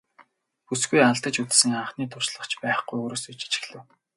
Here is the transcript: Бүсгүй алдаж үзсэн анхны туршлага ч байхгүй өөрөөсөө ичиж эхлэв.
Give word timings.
Бүсгүй 0.69 1.01
алдаж 1.09 1.35
үзсэн 1.43 1.73
анхны 1.81 2.05
туршлага 2.13 2.49
ч 2.49 2.53
байхгүй 2.63 2.97
өөрөөсөө 3.01 3.31
ичиж 3.35 3.53
эхлэв. 3.59 3.81